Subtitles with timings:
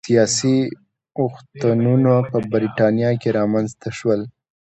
[0.09, 0.55] سیاسي
[1.21, 4.21] اوښتونونه په برېټانیا کې رامنځته شول.